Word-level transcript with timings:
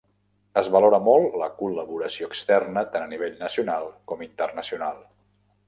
Es 0.61 0.69
valora 0.75 0.99
molt 1.07 1.35
la 1.41 1.49
col·laboració 1.59 2.31
externa 2.31 2.85
tant 2.95 3.05
a 3.05 3.11
nivell 3.13 3.39
nacional 3.45 3.89
com 4.13 4.27
internacional. 4.31 5.09